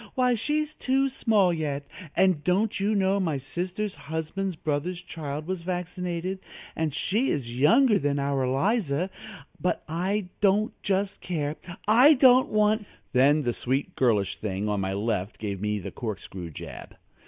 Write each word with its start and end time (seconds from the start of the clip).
Why, 0.15 0.33
she's 0.33 0.73
too 0.73 1.09
small 1.09 1.53
yet, 1.53 1.85
and 2.15 2.43
don't 2.43 2.79
you 2.79 2.95
know 2.95 3.19
my 3.19 3.37
sister's 3.37 3.93
husband's 3.93 4.55
brother's 4.55 4.99
child 4.99 5.45
was 5.45 5.61
vaccinated, 5.61 6.39
and 6.75 6.91
she 6.91 7.29
is 7.29 7.59
younger 7.59 7.99
than 7.99 8.17
our 8.17 8.41
Eliza, 8.45 9.11
but 9.59 9.83
I 9.87 10.29
don't 10.41 10.73
just 10.81 11.21
care, 11.21 11.55
I 11.87 12.15
don't 12.15 12.49
want" 12.49 12.87
Then 13.13 13.43
the 13.43 13.53
sweet 13.53 13.95
girlish 13.95 14.37
thing 14.37 14.67
on 14.67 14.81
my 14.81 14.93
left 14.93 15.37
gave 15.37 15.61
me 15.61 15.77
the 15.77 15.91
corkscrew 15.91 16.49
jab. 16.49 16.95